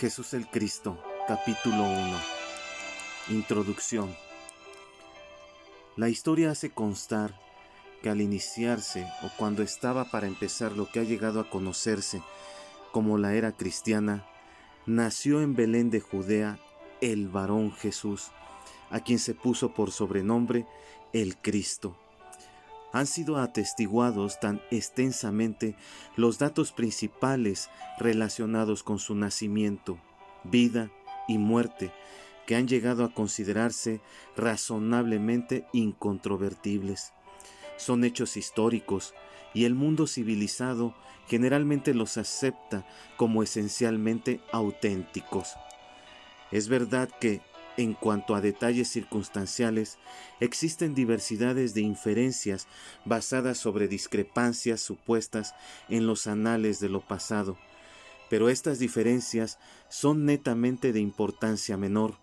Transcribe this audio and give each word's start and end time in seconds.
Jesús 0.00 0.34
el 0.34 0.48
Cristo, 0.48 0.98
capítulo 1.28 1.84
1. 1.84 2.18
Introducción. 3.28 4.12
La 5.96 6.08
historia 6.08 6.50
hace 6.50 6.70
constar 6.70 7.38
que 8.02 8.10
al 8.10 8.20
iniciarse 8.20 9.06
o 9.22 9.30
cuando 9.38 9.62
estaba 9.62 10.10
para 10.10 10.26
empezar 10.26 10.72
lo 10.72 10.90
que 10.90 10.98
ha 10.98 11.04
llegado 11.04 11.38
a 11.38 11.48
conocerse 11.48 12.22
como 12.90 13.18
la 13.18 13.34
era 13.34 13.52
cristiana, 13.52 14.26
nació 14.84 15.40
en 15.42 15.54
Belén 15.54 15.90
de 15.90 16.00
Judea 16.00 16.58
el 17.00 17.28
varón 17.28 17.70
Jesús, 17.72 18.32
a 18.90 18.98
quien 18.98 19.20
se 19.20 19.32
puso 19.32 19.74
por 19.74 19.92
sobrenombre 19.92 20.66
el 21.12 21.36
Cristo 21.36 21.96
han 22.94 23.08
sido 23.08 23.38
atestiguados 23.38 24.38
tan 24.38 24.62
extensamente 24.70 25.74
los 26.14 26.38
datos 26.38 26.70
principales 26.70 27.68
relacionados 27.98 28.84
con 28.84 29.00
su 29.00 29.16
nacimiento, 29.16 29.98
vida 30.44 30.92
y 31.26 31.38
muerte, 31.38 31.92
que 32.46 32.54
han 32.54 32.68
llegado 32.68 33.04
a 33.04 33.12
considerarse 33.12 34.00
razonablemente 34.36 35.66
incontrovertibles. 35.72 37.12
Son 37.76 38.04
hechos 38.04 38.36
históricos 38.36 39.12
y 39.54 39.64
el 39.64 39.74
mundo 39.74 40.06
civilizado 40.06 40.94
generalmente 41.26 41.94
los 41.94 42.16
acepta 42.16 42.86
como 43.16 43.42
esencialmente 43.42 44.40
auténticos. 44.52 45.54
Es 46.52 46.68
verdad 46.68 47.08
que 47.20 47.42
en 47.76 47.94
cuanto 47.94 48.34
a 48.34 48.40
detalles 48.40 48.88
circunstanciales, 48.88 49.98
existen 50.40 50.94
diversidades 50.94 51.74
de 51.74 51.80
inferencias 51.80 52.66
basadas 53.04 53.58
sobre 53.58 53.88
discrepancias 53.88 54.80
supuestas 54.80 55.54
en 55.88 56.06
los 56.06 56.26
anales 56.26 56.80
de 56.80 56.88
lo 56.88 57.00
pasado, 57.00 57.58
pero 58.30 58.48
estas 58.48 58.78
diferencias 58.78 59.58
son 59.88 60.24
netamente 60.24 60.92
de 60.92 61.00
importancia 61.00 61.76
menor, 61.76 62.14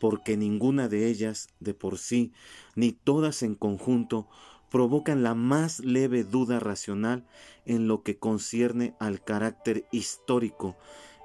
porque 0.00 0.36
ninguna 0.36 0.88
de 0.88 1.08
ellas, 1.08 1.48
de 1.60 1.74
por 1.74 1.98
sí, 1.98 2.32
ni 2.74 2.92
todas 2.92 3.42
en 3.42 3.54
conjunto, 3.54 4.28
provocan 4.70 5.22
la 5.22 5.34
más 5.34 5.80
leve 5.80 6.24
duda 6.24 6.58
racional 6.58 7.24
en 7.64 7.86
lo 7.86 8.02
que 8.02 8.18
concierne 8.18 8.94
al 8.98 9.22
carácter 9.22 9.86
histórico 9.92 10.76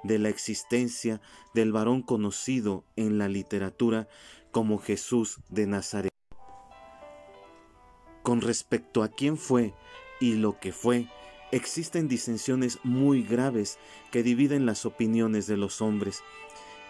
de 0.02 0.18
la 0.18 0.28
existencia 0.28 1.20
del 1.54 1.72
varón 1.72 2.02
conocido 2.02 2.84
en 2.96 3.18
la 3.18 3.28
literatura 3.28 4.08
como 4.50 4.78
Jesús 4.78 5.40
de 5.48 5.66
Nazaret. 5.66 6.12
Con 8.22 8.40
respecto 8.40 9.02
a 9.02 9.08
quién 9.08 9.36
fue 9.36 9.74
y 10.20 10.34
lo 10.34 10.58
que 10.60 10.72
fue, 10.72 11.08
existen 11.52 12.08
disensiones 12.08 12.78
muy 12.84 13.22
graves 13.22 13.78
que 14.10 14.22
dividen 14.22 14.66
las 14.66 14.86
opiniones 14.86 15.46
de 15.46 15.56
los 15.56 15.80
hombres, 15.80 16.22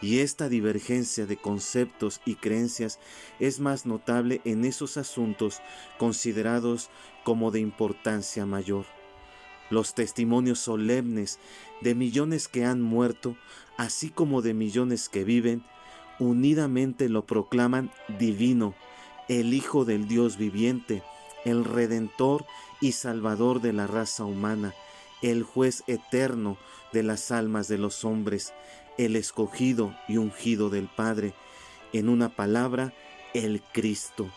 y 0.02 0.20
esta 0.20 0.48
divergencia 0.48 1.26
de 1.26 1.36
conceptos 1.36 2.20
y 2.24 2.36
creencias 2.36 2.98
es 3.38 3.60
más 3.60 3.84
notable 3.84 4.40
en 4.44 4.64
esos 4.64 4.96
asuntos 4.96 5.60
considerados 5.98 6.88
como 7.22 7.50
de 7.50 7.60
importancia 7.60 8.46
mayor 8.46 8.86
los 9.70 9.94
testimonios 9.94 10.58
solemnes 10.58 11.38
de 11.80 11.94
millones 11.94 12.48
que 12.48 12.64
han 12.64 12.82
muerto, 12.82 13.36
así 13.76 14.10
como 14.10 14.42
de 14.42 14.52
millones 14.52 15.08
que 15.08 15.24
viven, 15.24 15.62
unidamente 16.18 17.08
lo 17.08 17.24
proclaman 17.24 17.90
divino, 18.18 18.74
el 19.28 19.54
Hijo 19.54 19.84
del 19.84 20.08
Dios 20.08 20.36
viviente, 20.36 21.02
el 21.44 21.64
Redentor 21.64 22.44
y 22.80 22.92
Salvador 22.92 23.60
de 23.60 23.72
la 23.72 23.86
raza 23.86 24.24
humana, 24.24 24.74
el 25.22 25.42
juez 25.42 25.82
eterno 25.86 26.58
de 26.92 27.02
las 27.02 27.30
almas 27.30 27.68
de 27.68 27.78
los 27.78 28.04
hombres, 28.04 28.52
el 28.98 29.16
escogido 29.16 29.94
y 30.08 30.16
ungido 30.16 30.68
del 30.68 30.88
Padre, 30.88 31.32
en 31.92 32.08
una 32.08 32.28
palabra, 32.28 32.92
el 33.34 33.62
Cristo. 33.72 34.30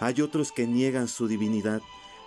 Hay 0.00 0.20
otros 0.20 0.52
que 0.52 0.66
niegan 0.66 1.08
su 1.08 1.28
divinidad, 1.28 1.82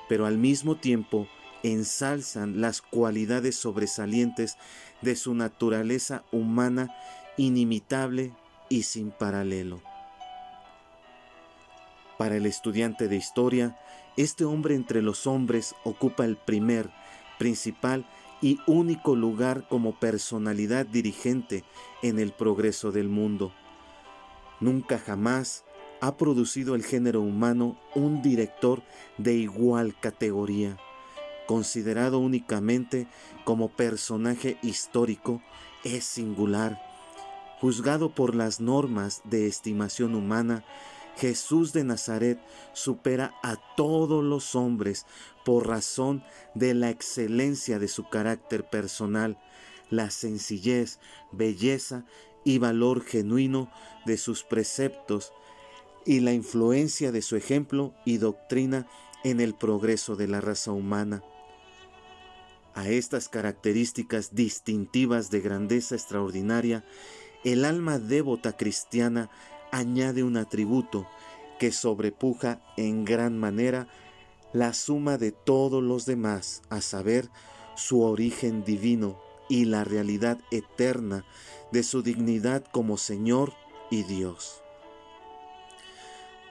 pero 0.08 0.26
al 0.26 0.38
mismo 0.38 0.76
tiempo 0.76 1.28
ensalzan 1.64 2.62
las 2.62 2.82
cualidades 2.82 3.56
sobresalientes 3.56 4.58
de 5.02 5.16
su 5.16 5.34
naturaleza 5.34 6.24
humana 6.32 6.94
inimitable 7.38 8.32
y 8.70 8.84
sin 8.84 9.12
paralelo. 9.12 9.82
Para 12.18 12.38
el 12.38 12.46
estudiante 12.46 13.08
de 13.08 13.16
historia, 13.16 13.76
este 14.18 14.46
hombre 14.46 14.76
entre 14.76 15.02
los 15.02 15.26
hombres 15.26 15.74
ocupa 15.84 16.26
el 16.26 16.38
primer, 16.38 16.92
principal 17.40 18.06
y 18.42 18.60
único 18.68 19.16
lugar 19.16 19.68
como 19.68 20.00
personalidad 20.00 20.86
dirigente 20.86 21.64
en 22.04 22.20
el 22.20 22.32
progreso 22.32 22.92
del 22.92 23.10
mundo. 23.10 23.52
Nunca 24.60 25.00
jamás 25.00 25.64
ha 26.02 26.18
producido 26.18 26.76
el 26.76 26.84
género 26.84 27.22
humano 27.22 27.78
un 27.96 28.22
director 28.22 28.84
de 29.18 29.36
igual 29.36 29.96
categoría 30.00 30.78
considerado 31.48 32.20
únicamente 32.20 33.08
como 33.44 33.70
personaje 33.70 34.58
histórico, 34.62 35.42
es 35.84 36.04
singular. 36.04 36.82
Juzgado 37.60 38.14
por 38.14 38.36
las 38.36 38.60
normas 38.60 39.22
de 39.26 39.48
estimación 39.48 40.16
humana, 40.16 40.64
Jesús 41.18 41.74
de 41.74 41.84
Nazaret 41.84 42.40
supera 42.74 43.36
a 43.44 43.58
todos 43.76 44.24
los 44.24 44.56
hombres 44.56 45.06
por 45.46 45.68
razón 45.68 46.24
de 46.56 46.74
la 46.74 46.90
excelencia 46.90 47.80
de 47.80 47.88
su 47.88 48.10
carácter 48.10 48.70
personal, 48.70 49.38
la 49.90 50.10
sencillez, 50.10 51.00
belleza 51.32 52.06
y 52.44 52.58
valor 52.58 53.04
genuino 53.04 53.72
de 54.06 54.18
sus 54.18 54.44
preceptos 54.44 55.34
y 56.06 56.22
la 56.22 56.34
influencia 56.34 57.12
de 57.12 57.22
su 57.22 57.36
ejemplo 57.36 57.94
y 58.06 58.18
doctrina 58.18 58.88
en 59.24 59.40
el 59.40 59.54
progreso 59.54 60.16
de 60.16 60.28
la 60.28 60.42
raza 60.42 60.72
humana. 60.72 61.22
A 62.74 62.88
estas 62.88 63.28
características 63.28 64.34
distintivas 64.34 65.30
de 65.30 65.42
grandeza 65.42 65.96
extraordinaria, 65.96 66.86
el 67.44 67.66
alma 67.66 68.00
devota 68.00 68.56
cristiana 68.56 69.30
añade 69.72 70.24
un 70.24 70.38
atributo 70.38 71.08
que 71.60 71.72
sobrepuja 71.72 72.62
en 72.78 73.04
gran 73.04 73.38
manera 73.38 73.88
la 74.54 74.74
suma 74.74 75.18
de 75.18 75.32
todos 75.32 75.84
los 75.84 76.06
demás, 76.06 76.62
a 76.70 76.82
saber, 76.82 77.30
su 77.76 78.02
origen 78.02 78.64
divino 78.64 79.20
y 79.50 79.66
la 79.66 79.84
realidad 79.84 80.40
eterna 80.52 81.26
de 81.72 81.84
su 81.84 82.04
dignidad 82.04 82.64
como 82.72 82.98
Señor 82.98 83.54
y 83.90 84.04
Dios. 84.04 84.62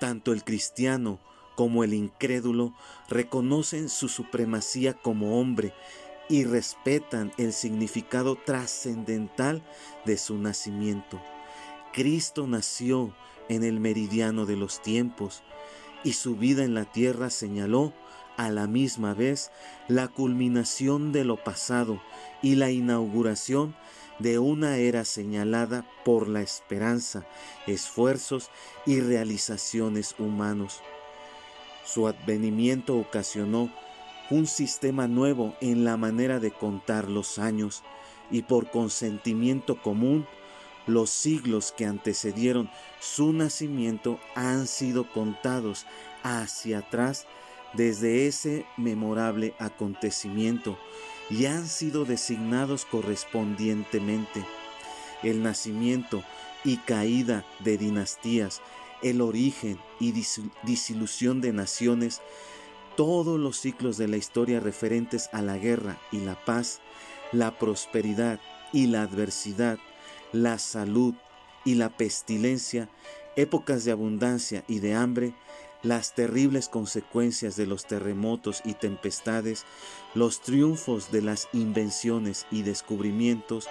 Tanto 0.01 0.33
el 0.33 0.45
cristiano 0.45 1.19
como 1.57 1.85
el 1.85 1.93
incrédulo 1.93 2.75
reconocen 3.09 3.89
su 3.89 4.09
supremacía 4.09 4.95
como 4.95 5.41
hombre 5.41 5.75
y 6.31 6.45
respetan 6.45 7.33
el 7.39 7.53
significado 7.53 8.37
trascendental 8.37 9.63
de 10.07 10.17
su 10.17 10.39
nacimiento. 10.39 11.21
Cristo 11.93 12.47
nació 12.47 13.13
en 13.49 13.65
el 13.65 13.81
meridiano 13.81 14.47
de 14.47 14.57
los 14.57 14.81
tiempos 14.81 15.43
y 16.05 16.13
su 16.13 16.37
vida 16.37 16.63
en 16.63 16.75
la 16.75 16.85
tierra 16.85 17.31
señaló 17.31 17.93
a 18.37 18.49
la 18.49 18.69
misma 18.69 19.13
vez 19.13 19.51
la 19.89 20.07
culminación 20.07 21.11
de 21.11 21.25
lo 21.25 21.37
pasado 21.37 22.01
y 22.43 22.55
la 22.55 22.71
inauguración 22.71 23.75
de 24.21 24.39
una 24.39 24.77
era 24.77 25.05
señalada 25.05 25.85
por 26.05 26.29
la 26.29 26.43
esperanza, 26.43 27.27
esfuerzos 27.67 28.51
y 28.87 29.01
realizaciones 29.01 30.15
humanos. 30.19 30.81
Su 31.85 32.07
advenimiento 32.07 32.97
ocasionó 32.97 33.73
un 34.31 34.47
sistema 34.47 35.09
nuevo 35.09 35.55
en 35.61 35.85
la 35.85 35.97
manera 35.97 36.39
de 36.39 36.53
contar 36.53 37.09
los 37.09 37.39
años 37.39 37.83
y 38.31 38.43
por 38.43 38.71
consentimiento 38.71 39.81
común 39.83 40.27
los 40.87 41.11
siglos 41.11 41.73
que 41.77 41.85
antecedieron 41.85 42.71
su 43.01 43.33
nacimiento 43.33 44.19
han 44.35 44.67
sido 44.67 45.11
contados 45.11 45.87
hacia 46.23 46.79
atrás 46.79 47.27
desde 47.75 48.27
ese 48.27 48.67
memorable 48.77 49.55
acontecimiento 49.59 50.79
y 51.29 51.47
han 51.47 51.69
sido 51.69 52.05
designados 52.05 52.85
correspondientemente. 52.85 54.45
El 55.23 55.43
nacimiento 55.43 56.25
y 56.65 56.79
caída 56.79 57.45
de 57.61 57.79
dinastías, 57.79 58.61
el 59.03 59.21
origen 59.21 59.79
y 60.01 60.13
disilusión 60.63 61.41
de 61.41 61.53
naciones 61.53 62.21
todos 63.01 63.41
los 63.41 63.57
ciclos 63.57 63.97
de 63.97 64.09
la 64.09 64.19
historia 64.19 64.61
referentes 64.61 65.31
a 65.33 65.41
la 65.41 65.57
guerra 65.57 65.97
y 66.13 66.21
la 66.21 66.35
paz, 66.35 66.81
la 67.33 67.59
prosperidad 67.59 68.39
y 68.75 68.89
la 68.89 69.01
adversidad, 69.01 69.79
la 70.33 70.59
salud 70.59 71.15
y 71.65 71.77
la 71.77 71.89
pestilencia, 71.89 72.91
épocas 73.37 73.87
de 73.87 73.93
abundancia 73.93 74.65
y 74.69 74.81
de 74.81 74.97
hambre, 74.97 75.33
las 75.83 76.15
terribles 76.15 76.69
consecuencias 76.69 77.57
de 77.57 77.65
los 77.65 77.87
terremotos 77.87 78.61
y 78.67 78.75
tempestades, 78.75 79.65
los 80.15 80.43
triunfos 80.43 81.11
de 81.11 81.23
las 81.23 81.49
invenciones 81.55 82.47
y 82.51 82.65
descubrimientos, 82.65 83.67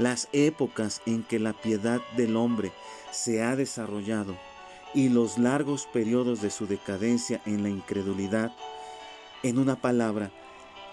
las 0.00 0.28
épocas 0.32 1.02
en 1.06 1.22
que 1.22 1.38
la 1.38 1.52
piedad 1.52 2.00
del 2.16 2.34
hombre 2.34 2.72
se 3.12 3.44
ha 3.44 3.54
desarrollado 3.54 4.36
y 4.94 5.08
los 5.08 5.38
largos 5.38 5.86
periodos 5.86 6.42
de 6.42 6.50
su 6.50 6.66
decadencia 6.66 7.40
en 7.46 7.62
la 7.62 7.68
incredulidad, 7.68 8.52
en 9.42 9.58
una 9.58 9.76
palabra, 9.76 10.30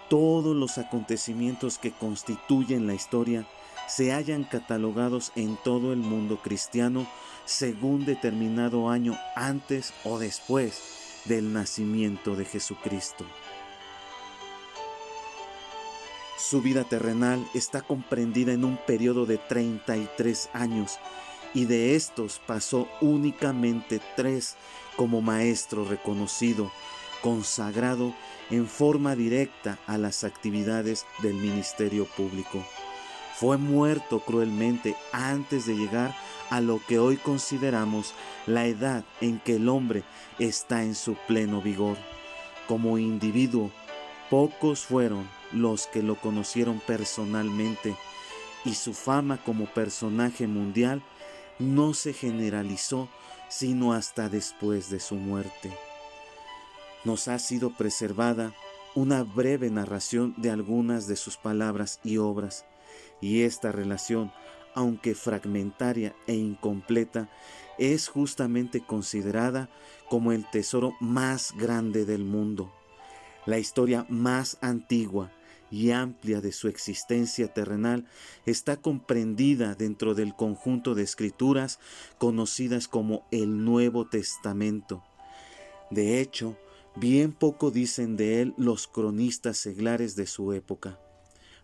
todos 0.10 0.56
los 0.56 0.78
acontecimientos 0.78 1.78
que 1.78 1.92
constituyen 1.92 2.88
la 2.88 2.96
historia 2.96 3.46
se 3.88 4.14
hayan 4.14 4.44
catalogados 4.44 5.32
en 5.36 5.58
todo 5.64 5.94
el 5.94 6.00
mundo 6.00 6.38
cristiano 6.42 7.08
según 7.46 8.06
determinado 8.06 8.90
año 8.90 9.18
antes 9.36 9.94
o 10.04 10.20
después 10.20 11.24
del 11.26 11.54
nacimiento 11.54 12.36
de 12.36 12.46
Jesucristo. 12.46 13.26
Su 16.38 16.62
vida 16.62 16.84
terrenal 16.84 17.46
está 17.54 17.82
comprendida 17.82 18.54
en 18.54 18.64
un 18.64 18.78
periodo 18.78 19.26
de 19.26 19.38
33 19.38 20.50
años 20.54 20.98
y 21.54 21.66
de 21.66 21.96
estos 21.96 22.40
pasó 22.46 22.88
únicamente 23.02 24.02
tres 24.16 24.56
como 24.96 25.22
maestro 25.22 25.86
reconocido, 25.86 26.72
consagrado 27.22 28.14
en 28.50 28.68
forma 28.68 29.16
directa 29.16 29.80
a 29.88 29.98
las 29.98 30.24
actividades 30.24 31.06
del 31.22 31.36
ministerio 31.36 32.06
público. 32.06 32.64
Fue 33.36 33.58
muerto 33.58 34.20
cruelmente 34.20 34.96
antes 35.12 35.66
de 35.66 35.76
llegar 35.76 36.16
a 36.50 36.62
lo 36.62 36.82
que 36.86 37.00
hoy 37.00 37.18
consideramos 37.18 38.14
la 38.46 38.66
edad 38.66 39.06
en 39.22 39.40
que 39.40 39.56
el 39.56 39.70
hombre 39.70 40.04
está 40.40 40.84
en 40.84 40.96
su 40.96 41.16
pleno 41.28 41.62
vigor. 41.62 41.98
Como 42.68 42.98
individuo, 42.98 43.72
pocos 44.30 44.82
fueron 44.82 45.30
los 45.52 45.88
que 45.88 46.04
lo 46.04 46.16
conocieron 46.16 46.82
personalmente 46.86 47.96
y 48.66 48.74
su 48.74 48.94
fama 48.94 49.38
como 49.38 49.68
personaje 49.68 50.48
mundial 50.48 51.02
no 51.60 51.94
se 51.94 52.14
generalizó 52.14 53.10
sino 53.50 53.94
hasta 53.94 54.30
después 54.30 54.90
de 54.90 55.00
su 55.00 55.16
muerte. 55.16 55.72
Nos 57.04 57.28
ha 57.28 57.40
sido 57.40 57.72
preservada 57.72 58.54
una 58.96 59.24
breve 59.24 59.70
narración 59.70 60.34
de 60.38 60.52
algunas 60.52 61.08
de 61.08 61.16
sus 61.16 61.38
palabras 61.38 62.00
y 62.04 62.18
obras, 62.18 62.66
y 63.22 63.42
esta 63.42 63.72
relación 63.72 64.32
aunque 64.76 65.16
fragmentaria 65.16 66.16
e 66.28 66.36
incompleta, 66.36 67.30
es 67.78 68.08
justamente 68.08 68.82
considerada 68.82 69.70
como 70.10 70.32
el 70.32 70.50
tesoro 70.50 70.96
más 71.00 71.54
grande 71.58 72.06
del 72.06 72.24
mundo, 72.24 72.72
la 73.46 73.58
historia 73.58 74.06
más 74.10 74.58
antigua 74.62 75.32
y 75.72 75.92
amplia 75.92 76.42
de 76.42 76.52
su 76.52 76.68
existencia 76.68 77.54
terrenal 77.54 78.06
está 78.46 78.78
comprendida 78.78 79.76
dentro 79.76 80.16
del 80.16 80.36
conjunto 80.36 80.96
de 80.96 81.04
escrituras 81.04 81.80
conocidas 82.18 82.88
como 82.88 83.28
el 83.32 83.64
Nuevo 83.64 84.08
Testamento. 84.08 85.04
De 85.90 86.20
hecho, 86.22 86.58
bien 86.96 87.32
poco 87.32 87.72
dicen 87.72 88.18
de 88.18 88.42
él 88.42 88.54
los 88.58 88.88
cronistas 88.88 89.58
seglares 89.58 90.16
de 90.16 90.28
su 90.28 90.54
época. 90.54 91.00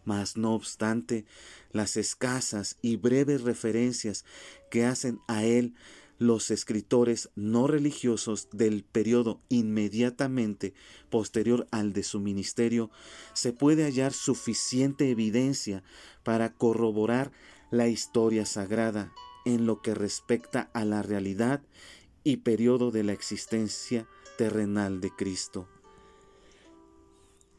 Mas 0.04 0.38
no 0.38 0.54
obstante, 0.54 1.26
las 1.72 1.98
escasas 1.98 2.78
y 2.82 2.96
breves 2.96 3.42
referencias 3.42 4.24
que 4.70 4.86
hacen 4.86 5.20
a 5.28 5.44
él 5.44 5.74
los 6.18 6.52
escritores 6.52 7.30
no 7.36 7.68
religiosos 7.68 8.50
del 8.52 8.84
periodo 8.84 9.42
inmediatamente 9.50 10.74
posterior 11.10 11.68
al 11.72 11.94
de 11.94 12.04
su 12.04 12.20
ministerio, 12.20 12.90
se 13.34 13.54
puede 13.54 13.84
hallar 13.84 14.14
suficiente 14.14 15.10
evidencia 15.10 15.84
para 16.24 16.54
corroborar 16.54 17.32
la 17.72 17.88
historia 17.88 18.46
sagrada 18.46 19.14
en 19.46 19.66
lo 19.66 19.82
que 19.82 19.94
respecta 19.94 20.70
a 20.74 20.86
la 20.86 21.02
realidad 21.02 21.62
y 22.24 22.38
periodo 22.38 22.92
de 22.92 23.04
la 23.04 23.14
existencia 23.14 24.08
terrenal 24.38 25.02
de 25.02 25.12
Cristo. 25.12 25.68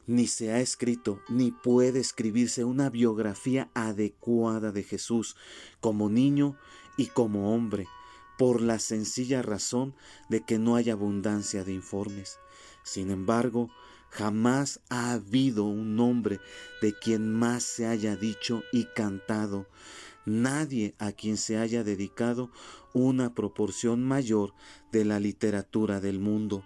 Ni 0.07 0.29
se 0.29 0.53
ha 0.53 0.61
escrito 0.61 1.21
ni 1.29 1.51
puede 1.51 1.99
escribirse 1.99 2.65
una 2.65 2.91
biografía 2.91 3.71
adecuada 3.75 4.71
de 4.71 4.85
Jesús 4.85 5.37
como 5.81 6.09
niño 6.09 6.57
y 6.97 7.07
como 7.07 7.55
hombre, 7.55 7.87
por 8.39 8.61
la 8.61 8.79
sencilla 8.79 9.43
razón 9.43 9.95
de 10.29 10.45
que 10.45 10.59
no 10.59 10.77
hay 10.77 10.91
abundancia 10.91 11.65
de 11.65 11.73
informes. 11.73 12.39
Sin 12.83 13.11
embargo, 13.11 13.71
jamás 14.11 14.81
ha 14.89 15.13
habido 15.13 15.65
un 15.65 15.99
hombre 16.01 16.41
de 16.81 16.93
quien 16.93 17.33
más 17.33 17.63
se 17.63 17.87
haya 17.87 18.17
dicho 18.17 18.63
y 18.73 18.85
cantado, 18.85 19.67
nadie 20.25 20.95
a 20.99 21.13
quien 21.13 21.37
se 21.37 21.59
haya 21.59 21.85
dedicado 21.85 22.51
una 22.93 23.35
proporción 23.35 24.05
mayor 24.05 24.55
de 24.93 25.05
la 25.05 25.21
literatura 25.21 26.01
del 26.01 26.19
mundo 26.19 26.65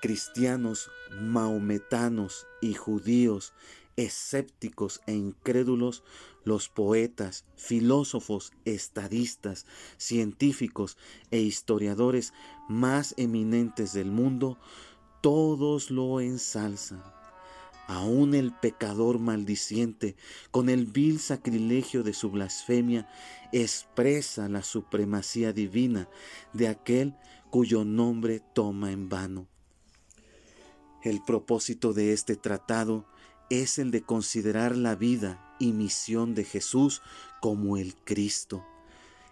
cristianos, 0.00 0.90
maometanos 1.20 2.46
y 2.60 2.74
judíos, 2.74 3.52
escépticos 3.98 5.02
e 5.06 5.12
incrédulos, 5.12 6.04
los 6.44 6.68
poetas, 6.68 7.44
filósofos, 7.56 8.52
estadistas, 8.64 9.66
científicos 9.98 10.96
e 11.32 11.40
historiadores 11.40 12.32
más 12.68 13.12
eminentes 13.18 13.92
del 13.92 14.10
mundo, 14.10 14.56
todos 15.20 15.90
lo 15.90 16.20
ensalzan. 16.20 17.02
Aún 17.88 18.34
el 18.34 18.52
pecador 18.52 19.18
maldiciente, 19.18 20.14
con 20.52 20.68
el 20.68 20.86
vil 20.86 21.18
sacrilegio 21.18 22.04
de 22.04 22.14
su 22.14 22.30
blasfemia, 22.30 23.08
expresa 23.50 24.48
la 24.48 24.62
supremacía 24.62 25.52
divina 25.52 26.08
de 26.52 26.68
aquel 26.68 27.16
cuyo 27.50 27.84
nombre 27.84 28.40
toma 28.54 28.92
en 28.92 29.08
vano. 29.08 29.48
El 31.02 31.20
propósito 31.24 31.92
de 31.92 32.12
este 32.12 32.36
tratado 32.36 33.06
es 33.50 33.78
el 33.78 33.90
de 33.90 34.02
considerar 34.02 34.76
la 34.76 34.94
vida 34.94 35.56
y 35.58 35.72
misión 35.72 36.34
de 36.34 36.44
Jesús 36.44 37.02
como 37.40 37.76
el 37.76 37.94
Cristo. 37.96 38.64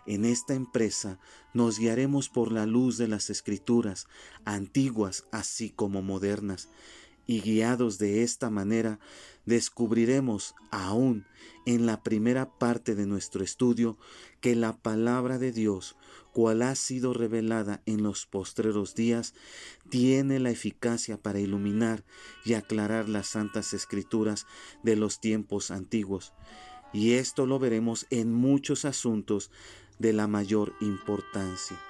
En 0.07 0.25
esta 0.25 0.55
empresa 0.55 1.19
nos 1.53 1.79
guiaremos 1.79 2.29
por 2.29 2.53
la 2.53 2.65
luz 2.65 2.97
de 2.97 3.09
las 3.09 3.29
escrituras, 3.29 4.07
antiguas 4.45 5.27
así 5.33 5.71
como 5.71 6.01
modernas, 6.01 6.69
y 7.27 7.41
guiados 7.41 7.99
de 7.99 8.23
esta 8.23 8.51
manera 8.51 8.99
descubriremos 9.45 10.55
aún 10.71 11.27
en 11.67 11.87
la 11.87 12.03
primera 12.03 12.59
parte 12.59 12.95
de 12.95 13.07
nuestro 13.07 13.43
estudio 13.45 13.97
que 14.41 14.55
la 14.55 14.77
palabra 14.77 15.39
de 15.39 15.53
Dios 15.53 15.97
cual 16.37 16.61
ha 16.61 16.75
sido 16.75 17.15
revelada 17.15 17.81
en 17.87 18.03
los 18.03 18.27
postreros 18.27 18.95
días, 18.95 19.33
tiene 19.89 20.39
la 20.39 20.51
eficacia 20.51 21.17
para 21.17 21.41
iluminar 21.41 22.05
y 22.45 22.53
aclarar 22.53 23.09
las 23.09 23.29
santas 23.29 23.73
escrituras 23.73 24.47
de 24.83 24.97
los 24.97 25.19
tiempos 25.19 25.71
antiguos. 25.71 26.35
Y 26.93 27.13
esto 27.13 27.47
lo 27.47 27.59
veremos 27.59 28.07
en 28.11 28.35
muchos 28.35 28.85
asuntos 28.85 29.51
de 29.99 30.13
la 30.13 30.27
mayor 30.27 30.75
importancia. 30.83 31.81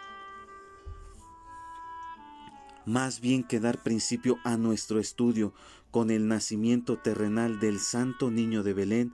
Más 2.86 3.20
bien 3.20 3.42
que 3.42 3.58
dar 3.58 3.82
principio 3.82 4.38
a 4.44 4.56
nuestro 4.56 5.00
estudio 5.00 5.52
con 5.90 6.08
el 6.08 6.28
nacimiento 6.28 6.96
terrenal 6.98 7.58
del 7.58 7.80
Santo 7.80 8.30
Niño 8.30 8.62
de 8.62 8.74
Belén, 8.74 9.12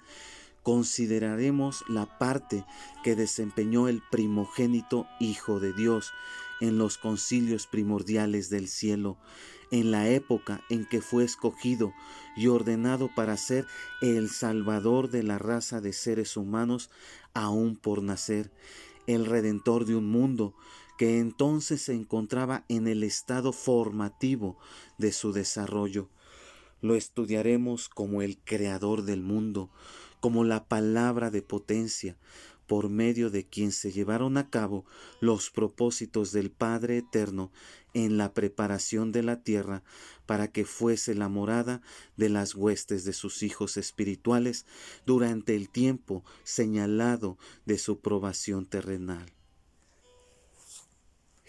consideraremos 0.63 1.83
la 1.89 2.19
parte 2.19 2.67
que 3.03 3.17
desempeñó 3.17 3.89
el 3.89 4.03
primogénito 4.11 5.07
Hijo 5.19 5.59
de 5.59 5.73
Dios 5.73 6.13
en 6.61 6.77
los 6.77 6.99
concilios 6.99 7.67
primordiales 7.67 8.51
del 8.51 8.69
cielo, 8.69 9.17
en 9.71 9.91
la 9.91 10.07
época 10.07 10.61
en 10.69 10.85
que 10.85 11.01
fue 11.01 11.25
escogido 11.25 11.95
y 12.37 12.49
ordenado 12.49 13.09
para 13.15 13.39
ser 13.39 13.67
el 14.03 14.29
Salvador 14.29 15.11
de 15.11 15.23
la 15.23 15.39
raza 15.39 15.81
de 15.81 15.95
seres 15.95 16.37
humanos 16.37 16.91
aún 17.33 17.77
por 17.77 18.03
nacer, 18.03 18.53
el 19.07 19.25
Redentor 19.25 19.87
de 19.87 19.97
un 19.97 20.11
mundo 20.11 20.55
que 20.99 21.19
entonces 21.19 21.83
se 21.83 21.95
encontraba 21.95 22.65
en 22.69 22.87
el 22.87 23.03
estado 23.03 23.53
formativo 23.53 24.59
de 24.99 25.13
su 25.13 25.33
desarrollo. 25.33 26.09
Lo 26.81 26.95
estudiaremos 26.95 27.89
como 27.89 28.23
el 28.23 28.39
Creador 28.39 29.03
del 29.03 29.23
mundo, 29.23 29.71
como 30.21 30.45
la 30.45 30.65
palabra 30.67 31.31
de 31.31 31.43
potencia, 31.43 32.17
por 32.67 32.89
medio 32.89 33.29
de 33.31 33.45
quien 33.45 33.73
se 33.73 33.93
llevaron 33.93 34.37
a 34.37 34.49
cabo 34.49 34.87
los 35.21 35.51
propósitos 35.51 36.33
del 36.33 36.51
Padre 36.51 36.99
Eterno 36.99 37.53
en 37.93 38.17
la 38.17 38.33
preparación 38.33 39.13
de 39.13 39.23
la 39.23 39.43
tierra 39.43 39.83
para 40.27 40.49
que 40.49 40.65
fuese 40.65 41.15
la 41.15 41.29
morada 41.29 41.83
de 42.17 42.29
las 42.29 42.55
huestes 42.55 43.05
de 43.05 43.13
sus 43.13 43.43
hijos 43.43 43.77
espirituales 43.77 44.65
durante 45.05 45.55
el 45.55 45.69
tiempo 45.69 46.25
señalado 46.45 47.37
de 47.67 47.79
su 47.79 48.01
probación 48.01 48.65
terrenal. 48.65 49.27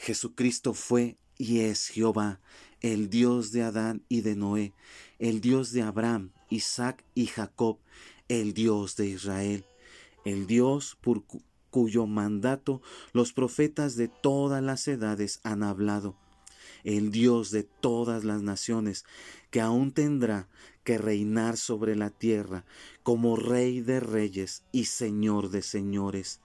Jesucristo 0.03 0.74
fue 0.74 1.17
y 1.38 1.62
es 1.62 1.88
Jehová, 1.88 2.41
el 2.81 3.10
Dios 3.10 3.53
de 3.53 3.63
Adán 3.63 4.03
y 4.10 4.19
de 4.19 4.36
Noé, 4.36 4.74
el 5.17 5.39
Dios 5.39 5.72
de 5.72 5.81
Abraham, 5.81 6.31
Isaac 6.50 7.05
y 7.15 7.27
Jacob, 7.27 7.77
el 8.27 8.53
Dios 8.53 8.98
de 8.98 9.07
Israel, 9.07 9.65
el 10.25 10.45
Dios 10.45 10.98
por 11.00 11.24
cuyo 11.69 12.05
mandato 12.05 12.81
los 13.13 13.31
profetas 13.31 13.95
de 13.95 14.10
todas 14.10 14.62
las 14.62 14.89
edades 14.89 15.39
han 15.43 15.63
hablado, 15.63 16.17
el 16.83 17.10
Dios 17.10 17.50
de 17.51 17.63
todas 17.63 18.25
las 18.25 18.41
naciones, 18.41 19.05
que 19.51 19.62
aún 19.62 19.93
tendrá 19.93 20.50
que 20.83 20.98
reinar 20.98 21.55
sobre 21.55 21.95
la 21.95 22.10
tierra 22.10 22.65
como 23.03 23.38
Rey 23.38 23.79
de 23.79 24.01
reyes 24.01 24.63
y 24.74 24.83
Señor 24.83 25.50
de 25.50 25.62
señores. 25.62 26.41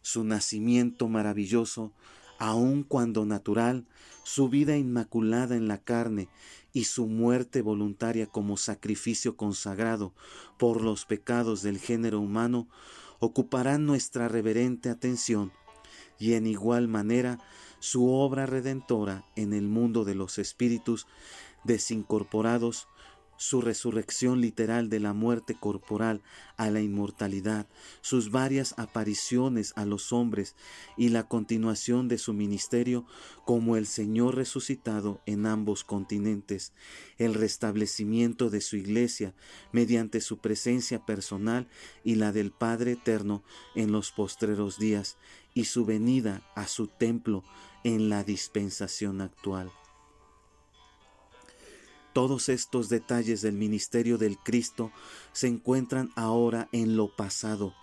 Su 0.00 0.24
nacimiento 0.24 1.08
maravilloso, 1.08 1.92
aun 2.38 2.84
cuando 2.84 3.24
natural, 3.26 3.86
su 4.22 4.48
vida 4.48 4.76
inmaculada 4.76 5.56
en 5.56 5.68
la 5.68 5.78
carne 5.78 6.28
y 6.72 6.84
su 6.84 7.06
muerte 7.06 7.62
voluntaria 7.62 8.26
como 8.26 8.56
sacrificio 8.56 9.36
consagrado 9.36 10.12
por 10.58 10.82
los 10.82 11.04
pecados 11.04 11.62
del 11.62 11.78
género 11.78 12.20
humano, 12.20 12.68
ocuparán 13.20 13.84
nuestra 13.86 14.28
reverente 14.28 14.90
atención 14.90 15.52
y 16.18 16.34
en 16.34 16.46
igual 16.46 16.88
manera 16.88 17.38
su 17.80 18.10
obra 18.10 18.46
redentora 18.46 19.24
en 19.36 19.52
el 19.52 19.68
mundo 19.68 20.04
de 20.04 20.14
los 20.14 20.38
espíritus 20.38 21.06
desincorporados 21.64 22.88
su 23.38 23.62
resurrección 23.62 24.42
literal 24.42 24.90
de 24.90 25.00
la 25.00 25.14
muerte 25.14 25.56
corporal 25.58 26.20
a 26.56 26.70
la 26.70 26.80
inmortalidad, 26.80 27.66
sus 28.02 28.30
varias 28.30 28.74
apariciones 28.76 29.72
a 29.76 29.86
los 29.86 30.12
hombres 30.12 30.56
y 30.96 31.08
la 31.08 31.26
continuación 31.26 32.08
de 32.08 32.18
su 32.18 32.34
ministerio 32.34 33.06
como 33.46 33.76
el 33.76 33.86
Señor 33.86 34.34
resucitado 34.34 35.22
en 35.24 35.46
ambos 35.46 35.84
continentes, 35.84 36.74
el 37.16 37.32
restablecimiento 37.32 38.50
de 38.50 38.60
su 38.60 38.76
iglesia 38.76 39.34
mediante 39.72 40.20
su 40.20 40.38
presencia 40.38 41.06
personal 41.06 41.68
y 42.04 42.16
la 42.16 42.32
del 42.32 42.50
Padre 42.50 42.92
Eterno 42.92 43.42
en 43.74 43.92
los 43.92 44.10
postreros 44.10 44.78
días, 44.78 45.16
y 45.54 45.64
su 45.64 45.84
venida 45.84 46.42
a 46.54 46.66
su 46.66 46.86
templo 46.86 47.42
en 47.84 48.08
la 48.08 48.22
dispensación 48.22 49.20
actual. 49.20 49.72
Todos 52.12 52.48
estos 52.48 52.88
detalles 52.88 53.42
del 53.42 53.54
ministerio 53.54 54.18
del 54.18 54.38
Cristo 54.38 54.90
se 55.32 55.46
encuentran 55.46 56.10
ahora 56.16 56.68
en 56.72 56.96
lo 56.96 57.14
pasado. 57.14 57.74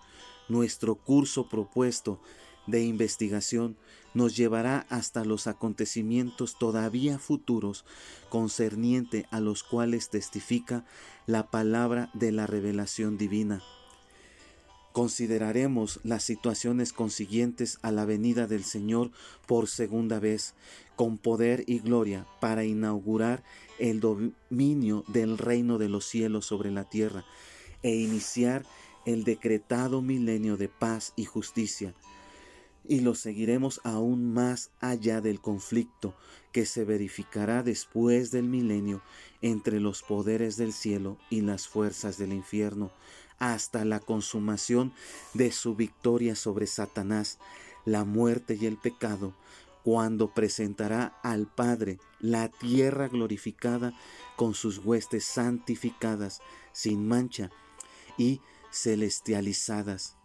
Nuestro 0.49 0.95
curso 0.95 1.47
propuesto 1.49 2.19
de 2.67 2.83
investigación 2.83 3.77
nos 4.13 4.35
llevará 4.35 4.85
hasta 4.89 5.25
los 5.25 5.47
acontecimientos 5.47 6.57
todavía 6.57 7.19
futuros 7.19 7.85
concerniente 8.29 9.27
a 9.31 9.39
los 9.39 9.63
cuales 9.63 10.09
testifica 10.09 10.85
la 11.25 11.51
palabra 11.51 12.09
de 12.13 12.31
la 12.31 12.47
revelación 12.47 13.17
divina. 13.17 13.61
Consideraremos 14.95 15.99
las 16.05 16.23
situaciones 16.23 16.93
consiguientes 16.93 17.79
a 17.81 17.91
la 17.91 18.05
venida 18.05 18.47
del 18.47 18.63
Señor 18.63 19.11
por 19.45 19.67
segunda 19.67 20.21
vez, 20.21 20.53
con 20.95 21.17
poder 21.17 21.65
y 21.67 21.79
gloria, 21.79 22.25
para 22.39 22.63
inaugurar 22.63 23.43
el 23.77 23.99
dominio 23.99 25.03
del 25.09 25.37
reino 25.37 25.77
de 25.79 25.89
los 25.89 26.05
cielos 26.05 26.45
sobre 26.45 26.71
la 26.71 26.85
tierra 26.85 27.25
e 27.83 27.93
iniciar 27.93 28.63
el 29.05 29.25
decretado 29.25 30.01
milenio 30.01 30.55
de 30.55 30.69
paz 30.69 31.11
y 31.17 31.25
justicia. 31.25 31.93
Y 32.87 32.99
lo 32.99 33.15
seguiremos 33.15 33.81
aún 33.83 34.33
más 34.33 34.71
allá 34.79 35.21
del 35.21 35.41
conflicto 35.41 36.15
que 36.51 36.65
se 36.65 36.85
verificará 36.85 37.63
después 37.63 38.31
del 38.31 38.45
milenio 38.45 39.01
entre 39.41 39.79
los 39.79 40.03
poderes 40.03 40.55
del 40.57 40.71
cielo 40.71 41.17
y 41.29 41.41
las 41.41 41.67
fuerzas 41.67 42.17
del 42.17 42.31
infierno 42.31 42.91
hasta 43.39 43.85
la 43.85 43.99
consumación 43.99 44.93
de 45.33 45.51
su 45.51 45.75
victoria 45.75 46.35
sobre 46.35 46.67
Satanás, 46.67 47.39
la 47.85 48.05
muerte 48.05 48.57
y 48.59 48.65
el 48.65 48.77
pecado, 48.77 49.33
cuando 49.83 50.33
presentará 50.33 51.19
al 51.21 51.45
Padre 51.45 51.99
la 52.19 52.49
tierra 52.49 53.07
glorificada 53.07 53.93
con 54.35 54.53
sus 54.53 54.79
huestes 54.79 55.25
santificadas, 55.25 56.41
sin 56.71 57.07
mancha 57.07 57.51
y 58.17 58.41
celestializadas. 58.71 60.17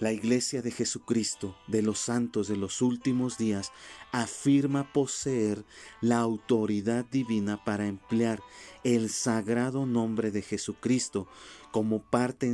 La 0.00 0.12
Iglesia 0.12 0.62
de 0.62 0.70
Jesucristo 0.70 1.58
de 1.66 1.82
los 1.82 1.98
santos 1.98 2.48
de 2.48 2.56
los 2.56 2.80
últimos 2.80 3.36
días 3.36 3.70
afirma 4.12 4.90
poseer 4.94 5.62
la 6.00 6.20
autoridad 6.20 7.04
divina 7.04 7.62
para 7.62 7.86
emplear 7.86 8.40
el 8.82 9.10
sagrado 9.10 9.84
nombre 9.84 10.30
de 10.30 10.40
Jesucristo 10.40 11.28
como 11.70 12.00
parte 12.00 12.50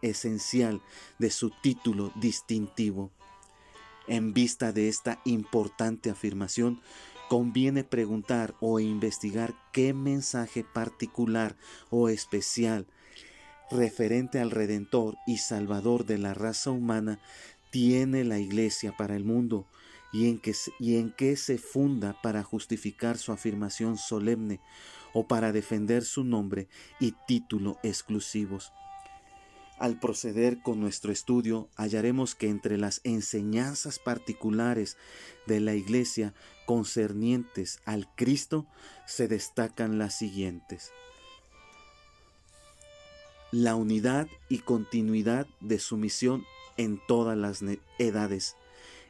esencial 0.00 0.80
de 1.18 1.30
su 1.30 1.50
título 1.62 2.12
distintivo. 2.16 3.10
En 4.08 4.32
vista 4.32 4.72
de 4.72 4.88
esta 4.88 5.20
importante 5.26 6.08
afirmación, 6.08 6.80
conviene 7.28 7.84
preguntar 7.84 8.54
o 8.58 8.80
investigar 8.80 9.54
qué 9.70 9.92
mensaje 9.92 10.64
particular 10.64 11.58
o 11.90 12.08
especial 12.08 12.86
referente 13.70 14.40
al 14.40 14.50
Redentor 14.50 15.16
y 15.26 15.38
Salvador 15.38 16.06
de 16.06 16.18
la 16.18 16.34
raza 16.34 16.70
humana 16.70 17.18
tiene 17.70 18.24
la 18.24 18.38
Iglesia 18.38 18.96
para 18.96 19.16
el 19.16 19.24
mundo 19.24 19.66
y 20.12 20.28
en, 20.28 20.38
qué, 20.38 20.54
y 20.78 20.96
en 20.96 21.12
qué 21.12 21.36
se 21.36 21.58
funda 21.58 22.20
para 22.22 22.42
justificar 22.42 23.18
su 23.18 23.32
afirmación 23.32 23.98
solemne 23.98 24.60
o 25.12 25.26
para 25.26 25.52
defender 25.52 26.04
su 26.04 26.24
nombre 26.24 26.68
y 27.00 27.14
título 27.26 27.78
exclusivos. 27.82 28.72
Al 29.78 30.00
proceder 30.00 30.62
con 30.62 30.80
nuestro 30.80 31.12
estudio, 31.12 31.68
hallaremos 31.76 32.34
que 32.34 32.48
entre 32.48 32.78
las 32.78 33.02
enseñanzas 33.04 33.98
particulares 33.98 34.96
de 35.46 35.60
la 35.60 35.74
Iglesia 35.74 36.32
concernientes 36.64 37.80
al 37.84 38.08
Cristo 38.14 38.66
se 39.06 39.28
destacan 39.28 39.98
las 39.98 40.16
siguientes 40.16 40.92
la 43.52 43.74
unidad 43.74 44.28
y 44.48 44.58
continuidad 44.58 45.46
de 45.60 45.78
su 45.78 45.96
misión 45.96 46.44
en 46.76 47.00
todas 47.06 47.36
las 47.36 47.62
edades, 47.98 48.56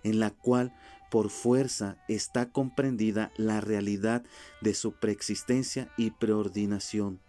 en 0.02 0.20
la 0.20 0.30
cual 0.30 0.72
por 1.10 1.30
fuerza 1.30 1.96
está 2.08 2.50
comprendida 2.50 3.32
la 3.36 3.60
realidad 3.60 4.24
de 4.60 4.74
su 4.74 4.92
preexistencia 4.92 5.92
y 5.96 6.10
preordinación. 6.10 7.20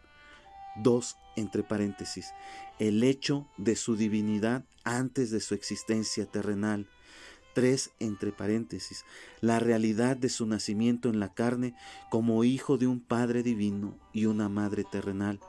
2. 0.78 1.18
Entre 1.36 1.64
paréntesis, 1.64 2.34
el 2.80 3.04
hecho 3.04 3.48
de 3.58 3.76
su 3.76 3.96
divinidad 3.96 4.64
antes 4.84 5.30
de 5.32 5.40
su 5.40 5.54
existencia 5.54 6.26
terrenal. 6.26 6.88
3. 7.54 7.92
Entre 8.00 8.32
paréntesis, 8.32 9.04
la 9.42 9.60
realidad 9.60 10.18
de 10.18 10.30
su 10.30 10.46
nacimiento 10.46 11.10
en 11.10 11.20
la 11.20 11.34
carne 11.34 11.76
como 12.10 12.44
hijo 12.44 12.78
de 12.78 12.88
un 12.88 13.00
Padre 13.00 13.44
divino 13.44 13.98
y 14.14 14.26
una 14.26 14.50
Madre 14.50 14.84
terrenal. 14.84 15.40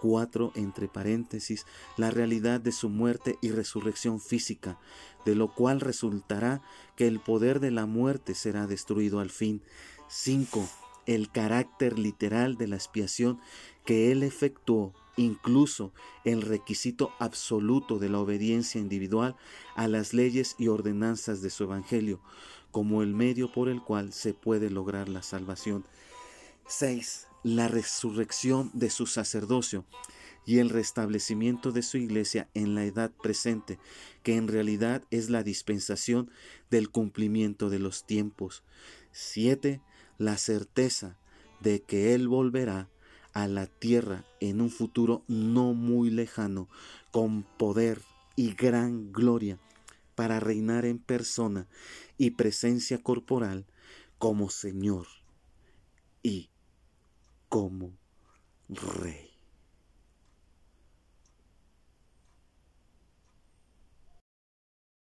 4 0.00 0.52
entre 0.54 0.88
paréntesis, 0.88 1.66
la 1.96 2.10
realidad 2.10 2.60
de 2.60 2.72
su 2.72 2.88
muerte 2.88 3.38
y 3.40 3.50
resurrección 3.50 4.20
física, 4.20 4.78
de 5.24 5.34
lo 5.34 5.54
cual 5.54 5.80
resultará 5.80 6.62
que 6.96 7.06
el 7.06 7.20
poder 7.20 7.60
de 7.60 7.70
la 7.70 7.86
muerte 7.86 8.34
será 8.34 8.66
destruido 8.66 9.20
al 9.20 9.30
fin. 9.30 9.62
5. 10.08 10.66
El 11.06 11.30
carácter 11.30 11.98
literal 11.98 12.56
de 12.56 12.68
la 12.68 12.76
expiación 12.76 13.40
que 13.84 14.12
él 14.12 14.22
efectuó, 14.22 14.94
incluso 15.16 15.92
el 16.24 16.42
requisito 16.42 17.12
absoluto 17.18 17.98
de 17.98 18.08
la 18.08 18.20
obediencia 18.20 18.80
individual 18.80 19.36
a 19.74 19.88
las 19.88 20.12
leyes 20.14 20.54
y 20.58 20.68
ordenanzas 20.68 21.42
de 21.42 21.50
su 21.50 21.64
Evangelio, 21.64 22.20
como 22.70 23.02
el 23.02 23.14
medio 23.14 23.50
por 23.52 23.68
el 23.68 23.82
cual 23.82 24.12
se 24.12 24.34
puede 24.34 24.70
lograr 24.70 25.08
la 25.08 25.22
salvación. 25.22 25.84
6 26.66 27.27
la 27.56 27.68
resurrección 27.68 28.70
de 28.74 28.90
su 28.90 29.06
sacerdocio 29.06 29.84
y 30.44 30.58
el 30.58 30.70
restablecimiento 30.70 31.72
de 31.72 31.82
su 31.82 31.98
iglesia 31.98 32.48
en 32.54 32.74
la 32.74 32.84
edad 32.84 33.10
presente, 33.10 33.78
que 34.22 34.36
en 34.36 34.48
realidad 34.48 35.02
es 35.10 35.30
la 35.30 35.42
dispensación 35.42 36.30
del 36.70 36.90
cumplimiento 36.90 37.70
de 37.70 37.78
los 37.78 38.06
tiempos. 38.06 38.62
7. 39.12 39.80
La 40.18 40.36
certeza 40.36 41.18
de 41.60 41.82
que 41.82 42.14
Él 42.14 42.28
volverá 42.28 42.88
a 43.32 43.46
la 43.46 43.66
tierra 43.66 44.24
en 44.40 44.60
un 44.60 44.70
futuro 44.70 45.22
no 45.28 45.74
muy 45.74 46.10
lejano, 46.10 46.68
con 47.10 47.42
poder 47.42 48.02
y 48.36 48.54
gran 48.54 49.12
gloria, 49.12 49.58
para 50.14 50.40
reinar 50.40 50.84
en 50.84 50.98
persona 50.98 51.66
y 52.16 52.30
presencia 52.30 52.98
corporal 53.02 53.66
como 54.18 54.50
Señor 54.50 55.06
y 56.22 56.50
como 57.48 57.96
rey. 58.68 59.27